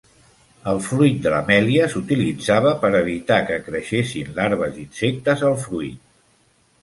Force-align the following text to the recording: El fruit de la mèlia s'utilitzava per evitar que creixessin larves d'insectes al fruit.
El 0.69 0.79
fruit 0.85 1.19
de 1.25 1.33
la 1.33 1.41
mèlia 1.49 1.89
s'utilitzava 1.91 2.71
per 2.85 2.89
evitar 3.01 3.37
que 3.49 3.59
creixessin 3.67 4.33
larves 4.39 4.75
d'insectes 4.79 5.45
al 5.51 5.57
fruit. 5.67 6.01